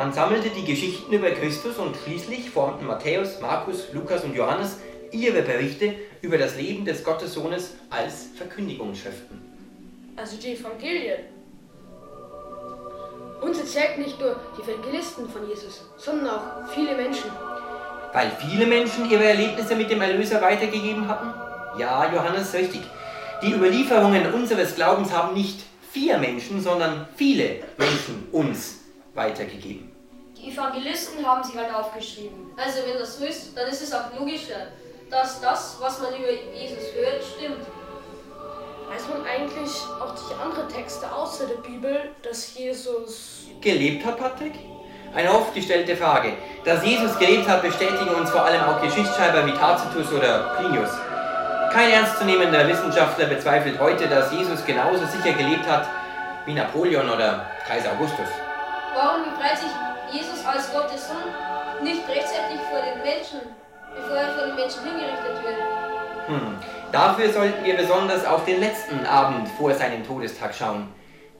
[0.00, 4.78] Man sammelte die Geschichten über Christus und schließlich formten Matthäus, Markus, Lukas und Johannes
[5.12, 9.38] ihre Berichte über das Leben des Gottessohnes als Verkündigungsschriften.
[10.16, 11.18] Also die Evangelien.
[13.42, 17.30] Uns erzählten nicht nur die Evangelisten von Jesus, sondern auch viele Menschen.
[18.14, 21.78] Weil viele Menschen ihre Erlebnisse mit dem Erlöser weitergegeben hatten?
[21.78, 22.80] Ja, Johannes, richtig.
[23.42, 25.60] Die Überlieferungen unseres Glaubens haben nicht
[25.92, 28.78] vier Menschen, sondern viele Menschen uns
[29.14, 29.89] weitergegeben.
[30.42, 32.50] Die Evangelisten haben sie halt aufgeschrieben.
[32.56, 34.68] Also wenn das so ist, dann ist es auch logischer,
[35.10, 37.66] dass das, was man über Jesus hört, stimmt.
[38.88, 44.54] Weiß man eigentlich auch durch andere Texte außer der Bibel, dass Jesus Gelebt hat, Patrick?
[45.14, 46.32] Eine oft gestellte Frage.
[46.64, 50.90] Dass Jesus gelebt hat, bestätigen uns vor allem auch Geschichtsschreiber wie Tacitus oder Plinius.
[51.72, 55.86] Kein ernstzunehmender Wissenschaftler bezweifelt heute, dass Jesus genauso sicher gelebt hat
[56.46, 58.26] wie Napoleon oder Kaiser Augustus.
[58.94, 59.68] Warum befreit sich
[60.12, 63.40] Jesus als Gottes Sohn nicht rechtzeitig vor den Menschen,
[63.94, 66.28] bevor er von den Menschen hingerichtet wird?
[66.28, 66.58] Hm.
[66.92, 70.88] Dafür sollten wir besonders auf den letzten Abend vor seinem Todestag schauen,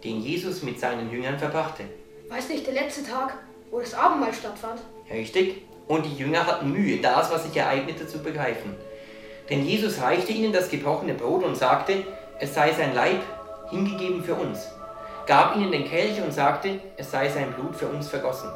[0.04, 1.84] den Jesus mit seinen Jüngern verbrachte.
[2.28, 3.34] Weiß nicht der letzte Tag,
[3.70, 4.80] wo das Abendmahl stattfand?
[5.10, 5.62] Richtig.
[5.88, 8.76] Und die Jünger hatten Mühe, das, was sich ereignete, zu begreifen.
[9.48, 12.04] Denn Jesus reichte ihnen das gebrochene Brot und sagte,
[12.38, 13.20] es sei sein Leib
[13.70, 14.68] hingegeben für uns,
[15.26, 18.50] gab ihnen den Kelch und sagte, es sei sein Blut für uns vergossen.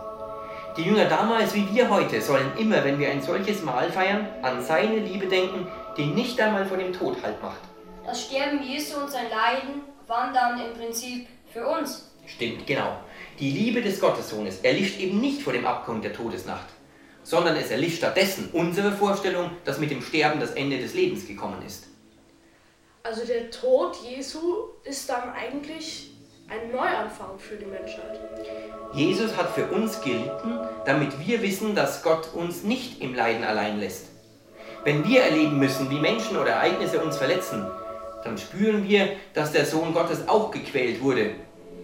[0.76, 4.60] Die Jünger damals wie wir heute sollen immer, wenn wir ein solches Mahl feiern, an
[4.60, 7.60] seine Liebe denken, die nicht einmal vor dem Tod Halt macht.
[8.04, 12.10] Das Sterben Jesu und sein Leiden waren dann im Prinzip für uns.
[12.26, 12.98] Stimmt, genau.
[13.38, 16.66] Die Liebe des Gottessohnes erlischt eben nicht vor dem Abgrund der Todesnacht,
[17.22, 21.62] sondern es erlischt stattdessen unsere Vorstellung, dass mit dem Sterben das Ende des Lebens gekommen
[21.64, 21.86] ist.
[23.04, 26.13] Also der Tod Jesu ist dann eigentlich
[26.48, 28.20] ein Neuanfang für die Menschheit.
[28.92, 33.80] Jesus hat für uns gelitten, damit wir wissen, dass Gott uns nicht im Leiden allein
[33.80, 34.08] lässt.
[34.84, 37.66] Wenn wir erleben müssen, wie Menschen oder Ereignisse uns verletzen,
[38.22, 41.30] dann spüren wir, dass der Sohn Gottes auch gequält wurde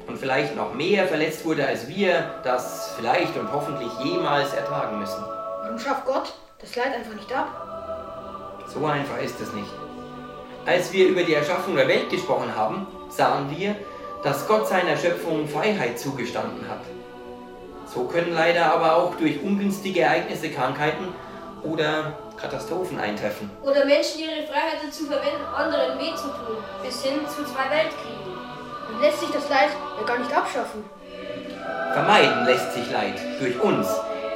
[0.07, 5.23] und vielleicht noch mehr verletzt wurde, als wir das vielleicht und hoffentlich jemals ertragen müssen.
[5.63, 8.67] Warum schafft Gott das Leid einfach nicht ab?
[8.67, 9.71] So einfach ist es nicht.
[10.67, 13.75] Als wir über die Erschaffung der Welt gesprochen haben, sahen wir,
[14.23, 16.83] dass Gott seiner Schöpfung Freiheit zugestanden hat.
[17.87, 21.09] So können leider aber auch durch ungünstige Ereignisse Krankheiten
[21.63, 23.51] oder Katastrophen eintreffen.
[23.63, 28.33] Oder Menschen ihre Freiheit dazu verwenden, anderen weh zu tun, bis hin zu zwei Weltkriegen.
[28.91, 30.85] Dann lässt sich das Leid ja gar nicht abschaffen.
[31.93, 33.89] Vermeiden lässt sich Leid durch uns,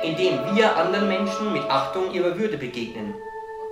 [0.03, 3.15] indem wir anderen Menschen mit Achtung ihrer Würde begegnen.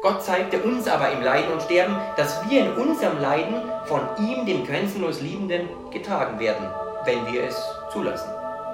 [0.03, 4.45] Gott zeigte uns aber im Leiden und Sterben, dass wir in unserem Leiden von ihm,
[4.45, 6.69] dem grenzenlos Liebenden, getragen werden,
[7.05, 7.57] wenn wir es
[7.93, 8.29] zulassen.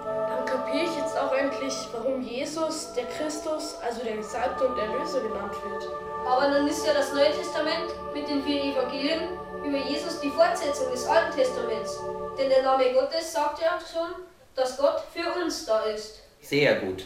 [0.07, 5.21] Dann kapiere ich jetzt auch endlich, warum Jesus, der Christus, also der Gesalbte und Erlöser
[5.21, 5.91] genannt wird.
[6.27, 9.21] Aber dann ist ja das Neue Testament mit den vier Evangelien
[9.63, 12.01] über Jesus die Fortsetzung des Alten Testaments.
[12.39, 16.23] Denn der Name Gottes sagt ja schon, dass Gott für uns da ist.
[16.41, 17.05] Sehr gut.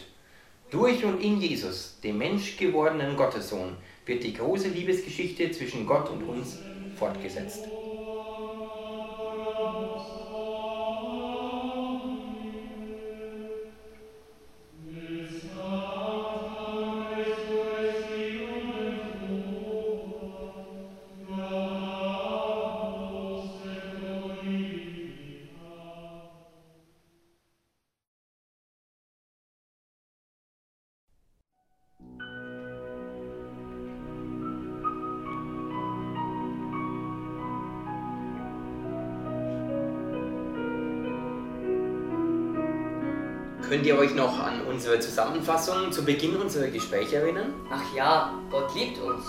[0.71, 6.59] Durch und in Jesus, dem menschgewordenen Gottessohn, wird die große Liebesgeschichte zwischen Gott und uns
[6.97, 7.67] fortgesetzt.
[43.83, 47.53] Könnt ihr euch noch an unsere Zusammenfassung zu Beginn unserer Gespräche erinnern?
[47.69, 49.25] Ach ja, Gott liebt uns.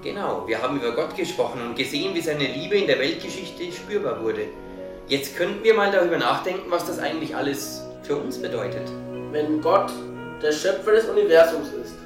[0.00, 4.22] Genau, wir haben über Gott gesprochen und gesehen, wie seine Liebe in der Weltgeschichte spürbar
[4.22, 4.42] wurde.
[5.08, 8.88] Jetzt könnten wir mal darüber nachdenken, was das eigentlich alles für uns bedeutet.
[9.32, 9.90] Wenn Gott
[10.40, 11.96] der Schöpfer des Universums ist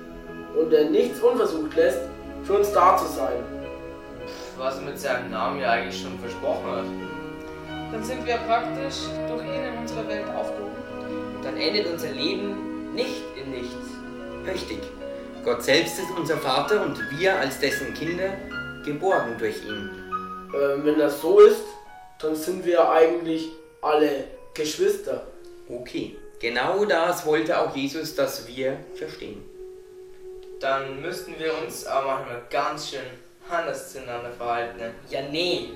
[0.59, 2.01] und er nichts unversucht lässt,
[2.44, 3.44] für uns da zu sein.
[4.57, 7.92] Was er mit seinem Namen ja eigentlich schon versprochen hat.
[7.92, 10.24] Dann sind wir praktisch durch ihn in unserer Welt
[11.66, 13.88] endet unser Leben nicht in nichts.
[14.46, 14.79] Richtig.
[15.44, 18.33] Gott selbst ist unser Vater und wir als dessen Kinder
[18.85, 19.90] geborgen durch ihn.
[20.55, 21.64] Ähm, wenn das so ist,
[22.20, 23.50] dann sind wir eigentlich
[23.83, 24.24] alle
[24.55, 25.27] Geschwister.
[25.68, 29.42] Okay, genau das wollte auch Jesus, dass wir verstehen.
[30.61, 33.00] Dann müssten wir uns aber manchmal ganz schön
[33.50, 34.81] anders zueinander verhalten.
[35.11, 35.70] Ja, nee.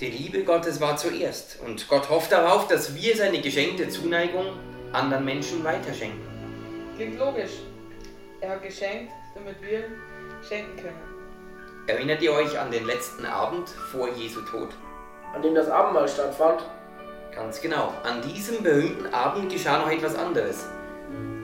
[0.00, 4.46] Die Liebe Gottes war zuerst und Gott hofft darauf, dass wir seine geschenkte Zuneigung
[4.92, 6.20] anderen Menschen weiterschenken.
[6.96, 7.60] Klingt logisch.
[8.40, 9.84] Er hat geschenkt, damit wir
[10.46, 11.10] schenken können.
[11.86, 14.68] Erinnert ihr euch an den letzten Abend vor Jesu Tod?
[15.34, 16.62] An dem das Abendmahl stattfand?
[17.34, 17.94] Ganz genau.
[18.02, 20.66] An diesem berühmten Abend geschah noch etwas anderes.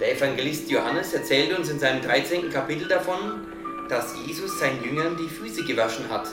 [0.01, 2.51] Der Evangelist Johannes erzählt uns in seinem 13.
[2.51, 3.47] Kapitel davon,
[3.89, 6.29] dass Jesus seinen Jüngern die Füße gewaschen hat,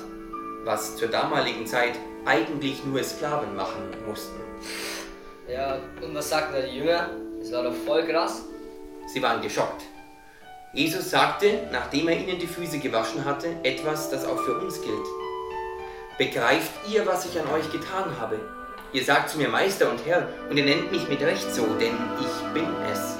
[0.63, 1.93] was zur damaligen Zeit
[2.25, 4.39] eigentlich nur Sklaven machen mussten.
[5.47, 7.09] Ja, und was sagten da die Jünger?
[7.39, 8.43] Das war doch voll krass.
[9.07, 9.83] Sie waren geschockt.
[10.73, 15.05] Jesus sagte, nachdem er ihnen die Füße gewaschen hatte, etwas, das auch für uns gilt.
[16.17, 18.39] Begreift ihr, was ich an euch getan habe?
[18.93, 21.95] Ihr sagt zu mir Meister und Herr, und ihr nennt mich mit Recht so, denn
[22.19, 23.17] ich bin es.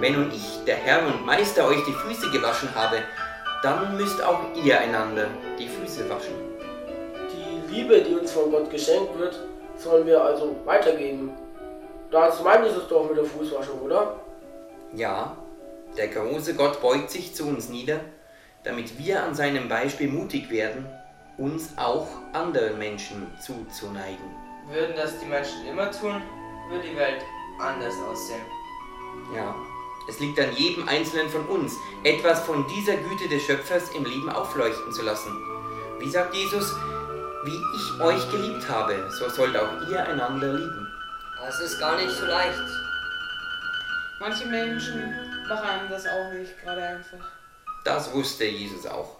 [0.00, 2.98] Wenn nun ich, der Herr und Meister, euch die Füße gewaschen habe,
[3.62, 6.34] dann müsst auch ihr einander die Füße waschen.
[7.30, 9.36] Die Liebe, die uns von Gott geschenkt wird,
[9.76, 11.30] sollen wir also weitergeben.
[12.10, 14.20] Das meint Jesus doch mit der Fußwaschung, oder?
[14.94, 15.36] Ja,
[15.96, 18.00] der große Gott beugt sich zu uns nieder,
[18.64, 20.86] damit wir an seinem Beispiel mutig werden,
[21.38, 24.24] uns auch anderen Menschen zuzuneigen.
[24.70, 26.22] Würden das die Menschen immer tun,
[26.70, 27.22] würde die Welt
[27.58, 28.42] anders aussehen.
[29.34, 29.54] Ja,
[30.08, 34.28] es liegt an jedem Einzelnen von uns, etwas von dieser Güte des Schöpfers im Leben
[34.30, 35.32] aufleuchten zu lassen.
[35.98, 36.74] Wie sagt Jesus,
[37.44, 40.88] wie ich euch geliebt habe, so sollt auch ihr einander lieben.
[41.48, 42.58] Es ist gar nicht so leicht.
[44.20, 45.12] Manche Menschen
[45.48, 47.18] machen einem das auch nicht gerade einfach.
[47.84, 49.16] Das wusste Jesus auch.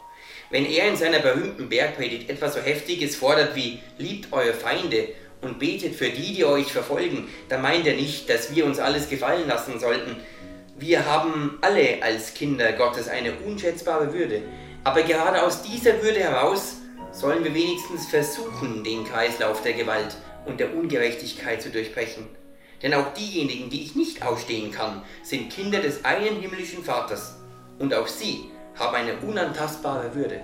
[0.50, 5.08] Wenn er in seiner berühmten Bergpredigt etwas so Heftiges fordert wie liebt eure Feinde
[5.40, 9.08] und betet für die, die euch verfolgen, dann meint er nicht, dass wir uns alles
[9.08, 10.16] gefallen lassen sollten.
[10.76, 14.42] Wir haben alle als Kinder Gottes eine unschätzbare Würde.
[14.84, 16.76] Aber gerade aus dieser Würde heraus
[17.12, 22.26] sollen wir wenigstens versuchen, den Kreislauf der Gewalt und der Ungerechtigkeit zu durchbrechen.
[22.82, 27.36] Denn auch diejenigen, die ich nicht ausstehen kann, sind Kinder des einen himmlischen Vaters.
[27.78, 30.40] Und auch sie haben eine unantastbare Würde.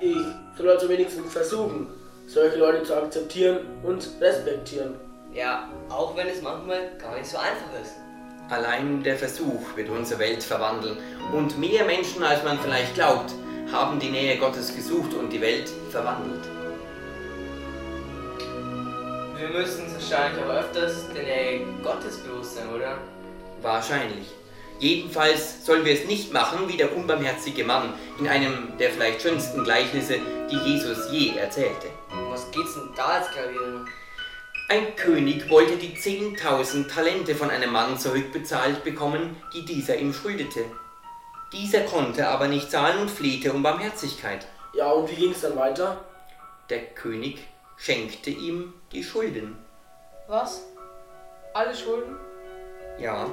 [0.00, 0.16] Ich
[0.58, 1.86] soll also wenigstens versuchen,
[2.26, 4.94] solche Leute zu akzeptieren und respektieren.
[5.32, 7.94] Ja, auch wenn es manchmal gar nicht so einfach ist.
[8.50, 10.98] Allein der Versuch wird unsere Welt verwandeln.
[11.32, 13.32] Und mehr Menschen, als man vielleicht glaubt,
[13.72, 16.44] haben die Nähe Gottes gesucht und die Welt verwandelt.
[19.38, 22.98] Wir müssen uns wahrscheinlich auch öfters der Nähe Gottes bewusst sein, oder?
[23.62, 24.28] Wahrscheinlich.
[24.78, 29.64] Jedenfalls sollen wir es nicht machen wie der unbarmherzige Mann in einem der vielleicht schönsten
[29.64, 30.18] Gleichnisse,
[30.50, 31.88] die Jesus je erzählte.
[32.10, 33.84] Um was geht's denn da jetzt gerade wieder?
[34.68, 40.64] Ein König wollte die 10.000 Talente von einem Mann zurückbezahlt bekommen, die dieser ihm schuldete.
[41.54, 44.44] Dieser konnte aber nicht zahlen und flehte um Barmherzigkeit.
[44.74, 46.04] Ja, und wie ging es dann weiter?
[46.68, 47.38] Der König
[47.76, 49.56] schenkte ihm die Schulden.
[50.26, 50.64] Was?
[51.52, 52.16] Alle Schulden?
[52.98, 53.28] Ja.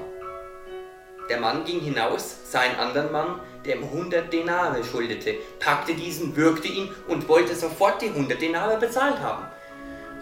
[1.29, 6.35] Der Mann ging hinaus, sah einen anderen Mann, der ihm 100 Denare schuldete, packte diesen,
[6.35, 9.47] würgte ihn und wollte sofort die 100 Denare bezahlt haben.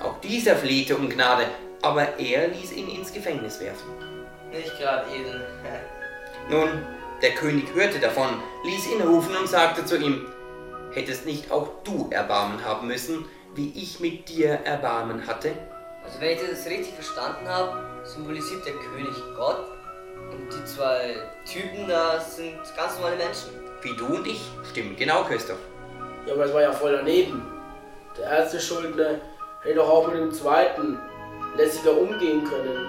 [0.01, 1.47] Auch dieser flehte um Gnade,
[1.81, 3.89] aber er ließ ihn ins Gefängnis werfen.
[4.51, 5.47] Nicht gerade edel.
[6.49, 6.85] Nun,
[7.21, 10.25] der König hörte davon, ließ ihn rufen und sagte zu ihm,
[10.91, 15.51] hättest nicht auch du Erbarmen haben müssen, wie ich mit dir Erbarmen hatte?
[16.03, 19.65] Also wenn ich das richtig verstanden habe, symbolisiert der König Gott
[20.31, 21.15] und die zwei
[21.45, 23.49] Typen da sind ganz normale Menschen.
[23.81, 24.41] Wie du und ich?
[24.69, 25.59] Stimmt, genau, Christoph.
[26.25, 27.45] Ja, aber es war ja voll daneben.
[28.17, 29.15] Der erste Schuldner
[29.63, 30.97] hätte doch auch mit dem zweiten
[31.55, 32.87] lässiger umgehen können.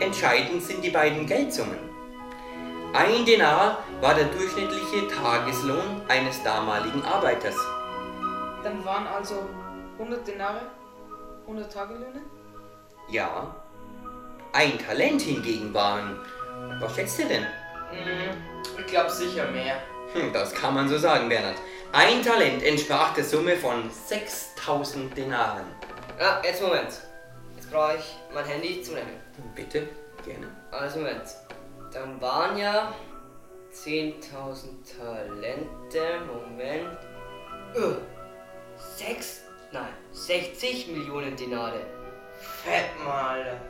[0.00, 1.85] Entscheidend sind die beiden Geldsummen.
[2.92, 7.56] Ein Denar war der durchschnittliche Tageslohn eines damaligen Arbeiters.
[8.62, 9.48] Dann waren also
[9.98, 10.60] 100 Denare,
[11.42, 12.22] 100 Tagelöhne?
[13.08, 13.54] Ja.
[14.52, 16.18] Ein Talent hingegen waren.
[16.80, 17.44] Was schätzt ihr denn?
[17.90, 18.36] Hm,
[18.78, 19.76] ich glaube sicher mehr.
[20.14, 21.56] Hm, das kann man so sagen, Bernhard.
[21.92, 25.66] Ein Talent entsprach der Summe von 6000 Denaren.
[26.18, 26.88] Ja, jetzt Moment.
[27.54, 29.20] Jetzt brauche ich mein Handy zum Nehmen.
[29.54, 29.88] Bitte,
[30.24, 30.48] gerne.
[30.70, 31.22] Also Moment.
[31.92, 32.94] Dann waren ja
[33.72, 34.18] 10.000
[34.98, 36.00] Talente.
[36.26, 36.98] Moment.
[37.76, 37.96] Uh,
[38.76, 41.80] sechs, nein, 60 Millionen Denare.
[42.38, 43.60] Fett mal.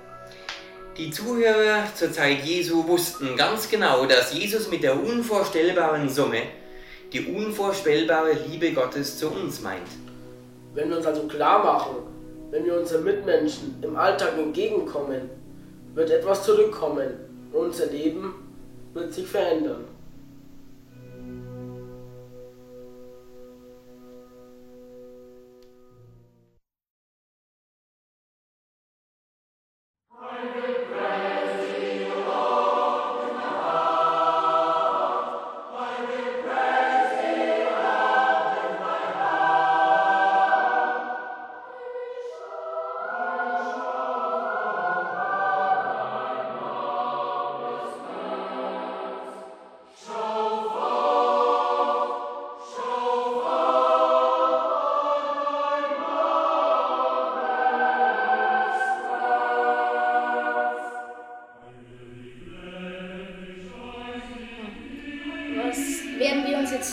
[0.97, 6.43] Die Zuhörer zur Zeit Jesu wussten ganz genau, dass Jesus mit der unvorstellbaren Summe
[7.13, 9.87] die unvorstellbare Liebe Gottes zu uns meint.
[10.75, 11.97] Wenn wir uns also klar machen,
[12.51, 15.31] wenn wir unseren Mitmenschen im Alltag entgegenkommen,
[15.95, 17.26] wird etwas zurückkommen
[17.57, 18.35] unser Leben
[18.93, 19.85] wird sich verändern.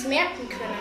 [0.06, 0.73] Merken können?